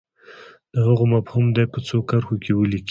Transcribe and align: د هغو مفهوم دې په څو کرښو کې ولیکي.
د 0.73 0.75
هغو 0.87 1.05
مفهوم 1.13 1.45
دې 1.55 1.65
په 1.73 1.79
څو 1.87 1.97
کرښو 2.09 2.35
کې 2.43 2.51
ولیکي. 2.55 2.79